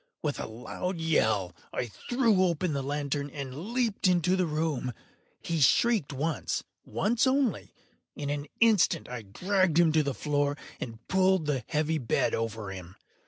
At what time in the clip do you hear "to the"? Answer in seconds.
9.91-10.15